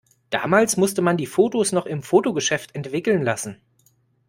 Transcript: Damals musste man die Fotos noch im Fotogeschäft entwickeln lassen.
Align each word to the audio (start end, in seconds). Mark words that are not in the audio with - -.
Damals 0.31 0.77
musste 0.77 1.03
man 1.03 1.15
die 1.15 1.27
Fotos 1.27 1.73
noch 1.73 1.85
im 1.85 2.01
Fotogeschäft 2.01 2.73
entwickeln 2.73 3.21
lassen. 3.21 3.61